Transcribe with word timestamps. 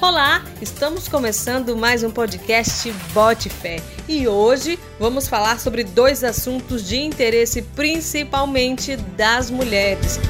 Olá, 0.00 0.44
estamos 0.60 1.08
começando 1.08 1.74
mais 1.74 2.02
um 2.02 2.10
podcast 2.10 2.92
Bote 3.14 3.48
Fé 3.48 3.82
e 4.06 4.28
hoje 4.28 4.78
vamos 5.00 5.26
falar 5.26 5.58
sobre 5.58 5.82
dois 5.84 6.22
assuntos 6.22 6.86
de 6.86 6.98
interesse 6.98 7.62
principalmente 7.62 8.94
das 8.94 9.50
mulheres. 9.50 10.20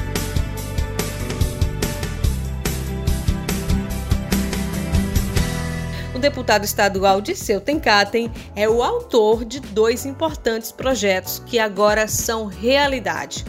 O 6.15 6.19
deputado 6.19 6.63
estadual 6.63 7.19
Disseu 7.19 7.59
Tenkaten 7.59 8.31
é 8.55 8.69
o 8.69 8.81
autor 8.81 9.43
de 9.43 9.59
dois 9.59 10.05
importantes 10.05 10.71
projetos 10.71 11.43
que 11.45 11.59
agora 11.59 12.07
são 12.07 12.45
realidade. 12.45 13.43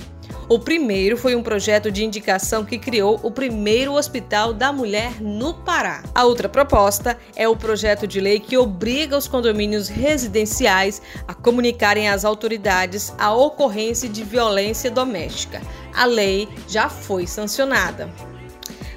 O 0.50 0.58
primeiro 0.58 1.18
foi 1.18 1.36
um 1.36 1.42
projeto 1.42 1.92
de 1.92 2.02
indicação 2.02 2.64
que 2.64 2.78
criou 2.78 3.20
o 3.22 3.30
primeiro 3.30 3.92
hospital 3.92 4.54
da 4.54 4.72
mulher 4.72 5.20
no 5.20 5.52
Pará. 5.52 6.02
A 6.14 6.24
outra 6.24 6.48
proposta 6.48 7.18
é 7.36 7.46
o 7.46 7.54
projeto 7.54 8.06
de 8.06 8.18
lei 8.18 8.40
que 8.40 8.56
obriga 8.56 9.18
os 9.18 9.28
condomínios 9.28 9.88
residenciais 9.88 11.02
a 11.26 11.34
comunicarem 11.34 12.08
às 12.08 12.24
autoridades 12.24 13.12
a 13.18 13.30
ocorrência 13.34 14.08
de 14.08 14.24
violência 14.24 14.90
doméstica. 14.90 15.60
A 15.94 16.06
lei 16.06 16.48
já 16.66 16.88
foi 16.88 17.26
sancionada. 17.26 18.08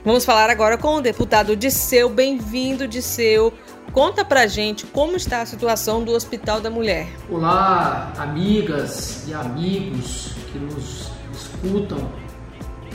Vamos 0.06 0.24
falar 0.24 0.50
agora 0.50 0.78
com 0.78 0.96
o 0.96 1.02
deputado 1.02 1.54
Disseu. 1.58 2.08
Bem-vindo, 2.08 2.88
Disseu. 2.88 3.54
Conta 3.92 4.24
pra 4.24 4.48
gente 4.48 4.86
como 4.86 5.18
está 5.18 5.42
a 5.42 5.46
situação 5.46 6.02
do 6.02 6.14
Hospital 6.14 6.62
da 6.62 6.70
Mulher. 6.70 7.10
Olá, 7.30 8.14
amigas 8.18 9.28
e 9.28 9.34
amigos 9.34 10.32
que 10.54 10.58
nos 10.58 11.11
escutam 11.32 12.10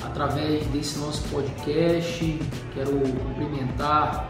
através 0.05 0.67
desse 0.69 0.99
nosso 0.99 1.29
podcast. 1.29 2.41
Quero 2.75 2.93
cumprimentar 3.01 4.29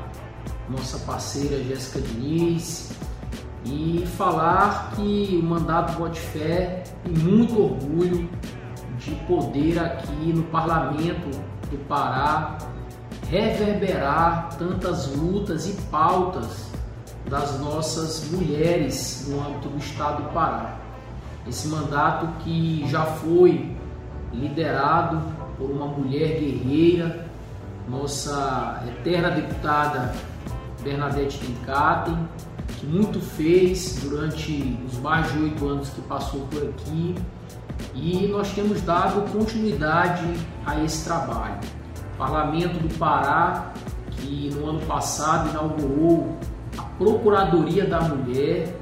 nossa 0.68 0.98
parceira 0.98 1.62
Jéssica 1.64 2.00
Diniz 2.00 2.92
e 3.64 4.04
falar 4.16 4.92
que 4.94 5.40
o 5.42 5.44
mandato 5.44 5.98
Bote 5.98 6.20
Fé 6.20 6.84
tem 7.04 7.12
muito 7.12 7.60
orgulho 7.60 8.28
de 8.98 9.14
poder 9.26 9.78
aqui 9.78 10.32
no 10.32 10.44
Parlamento 10.44 11.30
do 11.70 11.78
Pará 11.86 12.58
reverberar 13.28 14.50
tantas 14.56 15.08
lutas 15.16 15.68
e 15.68 15.72
pautas 15.90 16.66
das 17.28 17.58
nossas 17.60 18.30
mulheres 18.30 19.26
no 19.28 19.40
âmbito 19.40 19.68
do 19.68 19.78
Estado 19.78 20.22
do 20.22 20.28
Pará. 20.30 20.76
Esse 21.46 21.68
mandato 21.68 22.28
que 22.42 22.84
já 22.88 23.04
foi 23.04 23.75
liderado 24.36 25.20
por 25.56 25.70
uma 25.70 25.86
mulher 25.86 26.38
guerreira, 26.38 27.26
nossa 27.88 28.82
eterna 28.88 29.30
deputada 29.30 30.14
Bernadette 30.82 31.38
Tenkaten, 31.38 32.16
que 32.78 32.86
muito 32.86 33.20
fez 33.20 33.96
durante 34.02 34.78
os 34.86 34.98
mais 34.98 35.32
de 35.32 35.38
oito 35.38 35.66
anos 35.66 35.88
que 35.90 36.00
passou 36.02 36.40
por 36.48 36.62
aqui 36.62 37.14
e 37.94 38.28
nós 38.28 38.52
temos 38.52 38.80
dado 38.82 39.30
continuidade 39.32 40.24
a 40.64 40.82
esse 40.84 41.04
trabalho. 41.04 41.58
O 42.14 42.18
Parlamento 42.18 42.78
do 42.78 42.94
Pará, 42.98 43.72
que 44.10 44.50
no 44.54 44.70
ano 44.70 44.80
passado 44.86 45.50
inaugurou 45.50 46.36
a 46.76 46.82
Procuradoria 46.82 47.86
da 47.86 48.00
Mulher, 48.00 48.74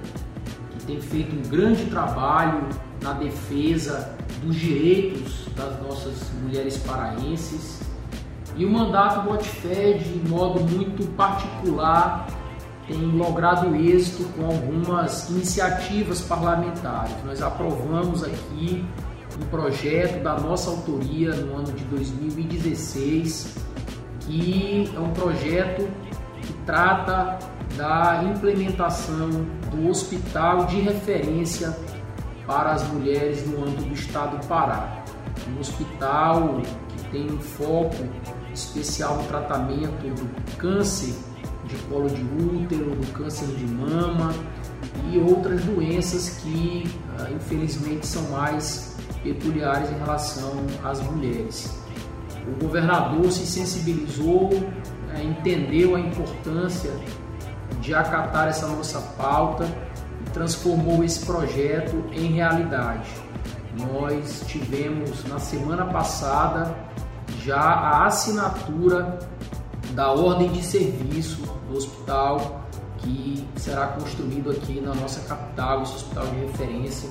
tem 0.87 1.01
feito 1.01 1.35
um 1.35 1.43
grande 1.49 1.87
trabalho 1.87 2.69
na 3.03 3.13
defesa 3.13 4.15
dos 4.43 4.57
direitos 4.57 5.47
das 5.57 5.81
nossas 5.83 6.31
mulheres 6.43 6.77
paraenses. 6.79 7.81
E 8.57 8.65
o 8.65 8.71
mandato 8.71 9.29
Botifé, 9.29 9.95
de 9.95 10.29
modo 10.29 10.61
muito 10.61 11.07
particular, 11.17 12.29
tem 12.87 12.99
logrado 12.99 13.75
êxito 13.75 14.25
com 14.35 14.47
algumas 14.47 15.29
iniciativas 15.31 16.21
parlamentares. 16.21 17.15
Nós 17.25 17.43
aprovamos 17.43 18.23
aqui 18.23 18.85
um 19.41 19.47
projeto 19.47 20.23
da 20.23 20.39
nossa 20.39 20.71
autoria 20.71 21.35
no 21.35 21.57
ano 21.57 21.73
de 21.73 21.85
2016, 21.85 23.57
que 24.21 24.91
é 24.95 25.01
um 25.01 25.11
projeto 25.11 25.89
que 26.43 26.53
trata 26.65 27.39
da 27.77 28.23
implementação 28.25 29.29
do 29.75 29.89
hospital 29.89 30.67
de 30.67 30.81
referência 30.81 31.77
para 32.47 32.73
as 32.73 32.87
mulheres 32.89 33.47
no 33.47 33.65
âmbito 33.65 33.85
do 33.85 33.95
estado 33.95 34.39
do 34.39 34.47
Pará. 34.47 35.05
Um 35.49 35.61
hospital 35.61 36.61
que 36.89 37.05
tem 37.11 37.31
um 37.31 37.39
foco 37.39 37.97
especial 38.53 39.17
no 39.17 39.25
tratamento 39.25 40.15
do 40.15 40.57
câncer 40.57 41.15
de 41.67 41.77
colo 41.89 42.09
de 42.09 42.23
útero, 42.23 42.95
do 42.95 43.13
câncer 43.13 43.47
de 43.47 43.67
mama 43.67 44.33
e 45.11 45.19
outras 45.19 45.65
doenças 45.65 46.41
que 46.41 46.85
ah, 47.19 47.31
infelizmente 47.31 48.07
são 48.07 48.23
mais 48.31 48.97
peculiares 49.23 49.91
em 49.91 49.99
relação 49.99 50.53
às 50.85 51.01
mulheres. 51.01 51.83
O 52.47 52.63
governador 52.63 53.33
se 53.33 53.47
sensibilizou, 53.47 54.51
né, 55.09 55.25
entendeu 55.25 55.97
a 55.97 56.01
importância 56.01 56.91
de 57.85 57.95
acatar 57.95 58.49
essa 58.49 58.67
nossa 58.67 58.99
pauta 59.17 59.69
e 60.27 60.31
transformou 60.31 61.05
esse 61.05 61.25
projeto 61.27 62.03
em 62.13 62.33
realidade. 62.33 63.09
Nós 63.93 64.43
tivemos 64.47 65.23
na 65.25 65.39
semana 65.39 65.85
passada 65.85 66.75
já 67.45 67.61
a 67.61 68.07
assinatura 68.07 69.19
da 69.91 70.11
ordem 70.11 70.51
de 70.51 70.65
serviço 70.65 71.43
do 71.69 71.77
hospital 71.77 72.65
que 72.99 73.47
será 73.57 73.89
construído 73.89 74.51
aqui 74.51 74.81
na 74.81 74.95
nossa 74.95 75.21
capital, 75.29 75.83
esse 75.83 75.97
hospital 75.97 76.27
de 76.29 76.37
referência. 76.37 77.11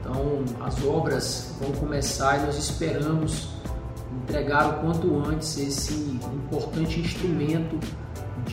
Então, 0.00 0.44
as 0.64 0.82
obras 0.82 1.54
vão 1.60 1.72
começar 1.72 2.38
e 2.38 2.46
nós 2.46 2.56
esperamos 2.56 3.48
entregar 4.22 4.66
o 4.70 4.72
quanto 4.80 5.14
antes 5.26 5.58
esse 5.58 5.92
importante 5.92 7.00
instrumento 7.00 7.78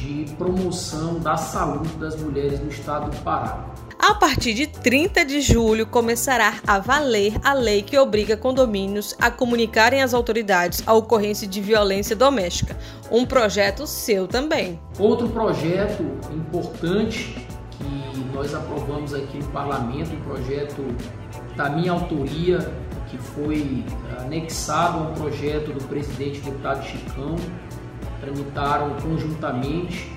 de 0.01 0.25
promoção 0.35 1.19
da 1.19 1.38
saúde 1.38 1.94
das 1.97 2.16
mulheres 2.19 2.59
no 2.59 2.69
estado 2.69 3.12
do 3.12 3.17
Pará. 3.17 3.67
A 4.00 4.16
partir 4.16 4.56
de 4.56 4.66
30 4.66 5.23
de 5.23 5.41
julho 5.41 5.85
começará 5.85 6.56
a 6.66 6.79
valer 6.79 7.34
a 7.44 7.53
lei 7.53 7.84
que 7.84 7.95
obriga 8.00 8.35
condomínios 8.35 9.16
a 9.19 9.29
comunicarem 9.29 10.01
às 10.01 10.16
autoridades 10.16 10.81
a 10.88 10.94
ocorrência 10.94 11.47
de 11.47 11.61
violência 11.61 12.16
doméstica. 12.16 12.75
Um 13.11 13.28
projeto 13.28 13.85
seu 13.85 14.28
também. 14.28 14.79
Outro 14.97 15.29
projeto 15.29 16.03
importante 16.34 17.47
que 17.69 18.34
nós 18.34 18.56
aprovamos 18.56 19.13
aqui 19.13 19.38
no 19.38 19.47
parlamento, 19.50 20.16
um 20.16 20.22
projeto 20.22 20.84
da 21.56 21.69
minha 21.69 21.91
autoria, 21.91 22.57
que 23.07 23.19
foi 23.19 23.85
anexado 24.19 24.97
a 24.97 25.01
um 25.01 25.13
projeto 25.13 25.72
do 25.73 25.84
presidente 25.84 26.40
deputado 26.40 26.84
Chicão, 26.84 27.35
tramitaram 28.22 28.92
conjuntamente 29.02 30.09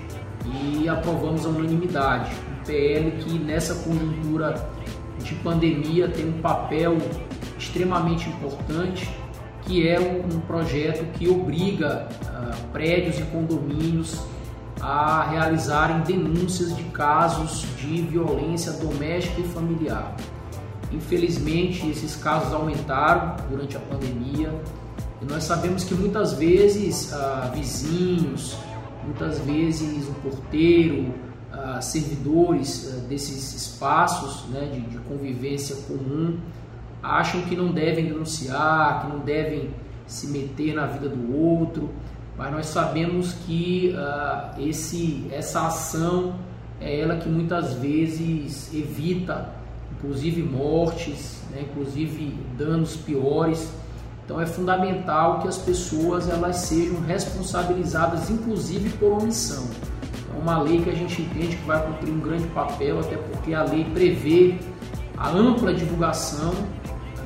e 0.45 0.89
aprovamos 0.89 1.45
a 1.47 1.49
unanimidade. 1.49 2.31
Um 2.51 2.65
PL 2.65 3.11
que 3.13 3.39
nessa 3.39 3.75
conjuntura 3.83 4.69
de 5.19 5.35
pandemia 5.37 6.09
tem 6.09 6.29
um 6.29 6.41
papel 6.41 6.99
extremamente 7.59 8.29
importante, 8.29 9.11
que 9.63 9.89
é 9.89 9.99
um, 9.99 10.41
projeto 10.41 11.05
que 11.15 11.27
obriga 11.29 12.09
uh, 12.23 12.69
prédios 12.73 13.19
e 13.19 13.23
condomínios 13.23 14.23
a 14.81 15.27
realizarem 15.31 16.01
denúncias 16.01 16.77
de 16.77 16.83
casos 16.85 17.65
de 17.79 18.03
violência 18.03 18.73
doméstica 18.73 19.41
e 19.41 19.45
familiar. 19.45 20.15
Infelizmente, 20.93 21.89
esses 21.89 22.15
casos 22.17 22.53
aumentaram 22.53 23.37
durante 23.49 23.77
a 23.77 23.81
pandemia 23.81 24.53
nós 25.29 25.45
sabemos 25.45 25.85
que 25.85 25.95
muitas 25.95 26.35
vezes 26.35 27.12
ah, 27.12 27.51
vizinhos, 27.55 28.56
muitas 29.05 29.38
vezes 29.41 30.09
o 30.09 30.12
porteiro, 30.15 31.15
ah, 31.53 31.81
servidores 31.81 32.93
ah, 32.93 33.06
desses 33.09 33.55
espaços 33.55 34.49
né, 34.50 34.69
de, 34.73 34.81
de 34.81 34.99
convivência 34.99 35.76
comum 35.87 36.38
acham 37.03 37.43
que 37.43 37.55
não 37.55 37.71
devem 37.71 38.06
denunciar, 38.06 39.03
que 39.03 39.12
não 39.12 39.21
devem 39.21 39.71
se 40.06 40.26
meter 40.29 40.75
na 40.75 40.87
vida 40.87 41.09
do 41.09 41.37
outro, 41.37 41.91
mas 42.37 42.53
nós 42.53 42.67
sabemos 42.67 43.32
que 43.47 43.94
uh, 43.94 44.61
esse, 44.61 45.26
essa 45.31 45.67
ação 45.67 46.35
é 46.81 47.00
ela 47.00 47.17
que 47.17 47.29
muitas 47.29 47.75
vezes 47.75 48.73
evita, 48.75 49.50
inclusive 49.93 50.43
mortes, 50.43 51.43
né, 51.50 51.65
inclusive 51.71 52.35
danos 52.59 52.97
piores 52.97 53.73
então 54.25 54.41
é 54.41 54.47
fundamental 54.47 55.41
que 55.41 55.49
as 55.49 55.59
pessoas 55.59 56.29
elas 56.29 56.56
sejam 56.56 57.00
responsabilizadas, 57.00 58.31
inclusive 58.31 58.88
por 58.97 59.12
omissão. 59.12 59.65
É 60.35 60.41
uma 60.41 60.62
lei 60.62 60.81
que 60.82 60.91
a 60.91 60.94
gente 60.94 61.21
entende 61.21 61.56
que 61.56 61.67
vai 61.67 61.85
cumprir 61.85 62.11
um 62.11 62.21
grande 62.21 62.47
papel, 62.49 63.00
até 63.00 63.17
porque 63.17 63.53
a 63.53 63.62
lei 63.62 63.85
prevê 63.93 64.59
a 65.17 65.29
ampla 65.29 65.75
divulgação 65.75 66.55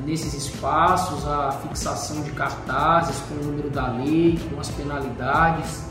nesses 0.04 0.34
espaços, 0.34 1.26
a 1.26 1.52
fixação 1.52 2.22
de 2.22 2.30
cartazes 2.32 3.16
com 3.28 3.34
o 3.34 3.44
número 3.50 3.70
da 3.70 3.92
lei, 3.92 4.38
com 4.50 4.60
as 4.60 4.68
penalidades, 4.70 5.84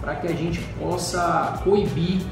para 0.00 0.14
que 0.16 0.26
a 0.28 0.32
gente 0.32 0.60
possa 0.78 1.60
coibir 1.62 2.22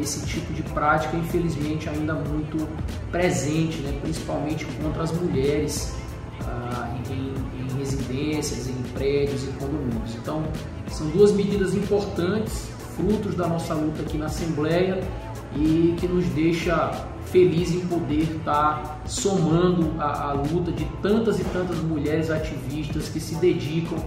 esse 0.00 0.26
tipo 0.26 0.52
de 0.52 0.62
prática, 0.62 1.16
infelizmente, 1.16 1.88
ainda 1.88 2.14
muito 2.14 2.68
presente, 3.10 3.78
né? 3.78 3.98
principalmente 4.02 4.64
contra 4.82 5.02
as 5.02 5.12
mulheres 5.12 5.94
ah, 6.42 6.96
em, 7.10 7.34
em 7.62 7.78
residências, 7.78 8.68
em 8.68 8.82
prédios 8.92 9.44
e 9.44 9.48
condomínios. 9.58 10.14
Então, 10.16 10.42
são 10.90 11.08
duas 11.08 11.32
medidas 11.32 11.74
importantes, 11.74 12.68
frutos 12.96 13.34
da 13.34 13.48
nossa 13.48 13.74
luta 13.74 14.02
aqui 14.02 14.16
na 14.16 14.26
Assembleia 14.26 15.02
e 15.56 15.94
que 15.98 16.06
nos 16.06 16.24
deixa 16.26 17.06
feliz 17.26 17.72
em 17.72 17.80
poder 17.80 18.22
estar 18.36 19.02
somando 19.06 20.00
a, 20.00 20.30
a, 20.30 20.32
luta 20.32 20.70
de 20.70 20.84
tantas 21.02 21.40
e 21.40 21.44
tantas 21.44 21.78
mulheres 21.78 22.30
ativistas 22.30 23.08
que 23.08 23.18
se 23.18 23.34
dedicam 23.36 23.98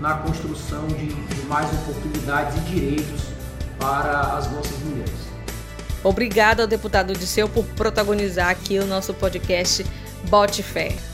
na 0.00 0.14
construção 0.14 0.86
de, 0.88 1.06
de 1.06 1.46
mais 1.46 1.70
oportunidades 1.72 2.56
e 2.56 2.60
direitos 2.60 3.22
para 3.78 4.36
as 4.36 4.50
nossas 4.50 4.78
mulheres. 4.80 5.32
Obrigado 6.02 6.60
ao 6.60 6.66
deputado 6.66 7.12
Disseu 7.12 7.48
por 7.48 7.64
protagonizar 7.64 8.48
aqui 8.48 8.78
o 8.78 8.86
nosso 8.86 9.14
podcast 9.14 9.86
Bote 10.28 10.62
Fé. 10.62 11.11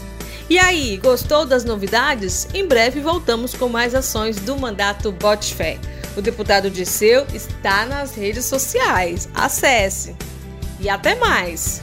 E 0.50 0.58
aí, 0.58 0.96
gostou 0.96 1.44
das 1.44 1.62
novidades? 1.62 2.48
Em 2.54 2.66
breve 2.66 3.00
voltamos 3.00 3.54
com 3.54 3.68
mais 3.68 3.94
ações 3.94 4.36
do 4.36 4.56
mandato 4.56 5.12
Bote 5.12 5.54
Fé. 5.54 5.78
O 6.16 6.22
deputado 6.22 6.70
Disseu 6.70 7.26
está 7.34 7.84
nas 7.84 8.14
redes 8.14 8.46
sociais. 8.46 9.28
Acesse! 9.34 10.16
E 10.80 10.88
até 10.88 11.14
mais! 11.16 11.82